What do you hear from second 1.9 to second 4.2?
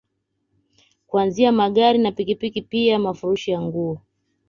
na pikipiki pia mafurushi ya nguo